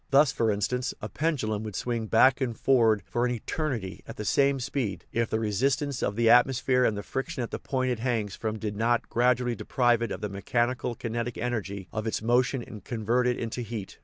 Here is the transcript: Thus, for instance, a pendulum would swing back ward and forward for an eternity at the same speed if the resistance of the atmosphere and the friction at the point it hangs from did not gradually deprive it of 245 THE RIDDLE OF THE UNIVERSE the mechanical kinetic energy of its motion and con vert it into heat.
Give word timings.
Thus, 0.09 0.31
for 0.31 0.49
instance, 0.51 0.95
a 0.99 1.07
pendulum 1.07 1.61
would 1.61 1.75
swing 1.75 2.07
back 2.07 2.39
ward 2.39 2.49
and 2.49 2.57
forward 2.57 3.03
for 3.05 3.23
an 3.23 3.31
eternity 3.31 4.03
at 4.07 4.17
the 4.17 4.25
same 4.25 4.59
speed 4.59 5.05
if 5.11 5.29
the 5.29 5.39
resistance 5.39 6.01
of 6.01 6.15
the 6.15 6.27
atmosphere 6.27 6.83
and 6.83 6.97
the 6.97 7.03
friction 7.03 7.43
at 7.43 7.51
the 7.51 7.59
point 7.59 7.91
it 7.91 7.99
hangs 7.99 8.35
from 8.35 8.57
did 8.57 8.75
not 8.75 9.09
gradually 9.09 9.53
deprive 9.53 10.01
it 10.01 10.11
of 10.11 10.21
245 10.21 10.21
THE 10.25 10.25
RIDDLE 10.25 10.25
OF 10.25 10.25
THE 10.25 10.27
UNIVERSE 10.27 10.31
the 10.31 10.57
mechanical 10.57 10.95
kinetic 10.95 11.37
energy 11.77 11.87
of 11.93 12.07
its 12.07 12.21
motion 12.23 12.63
and 12.63 12.83
con 12.83 13.05
vert 13.05 13.27
it 13.27 13.37
into 13.37 13.61
heat. 13.61 13.99